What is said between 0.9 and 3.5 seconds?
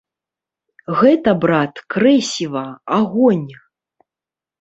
Гэта, брат, крэсіва, агонь!